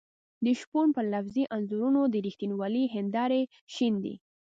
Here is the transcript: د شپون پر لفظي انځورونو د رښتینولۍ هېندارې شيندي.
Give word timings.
د 0.45 0.47
شپون 0.59 0.87
پر 0.95 1.05
لفظي 1.13 1.43
انځورونو 1.55 2.01
د 2.13 2.15
رښتینولۍ 2.25 2.83
هېندارې 2.95 3.41
شيندي. 3.73 4.15